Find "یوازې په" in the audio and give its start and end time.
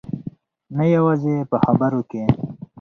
0.95-1.57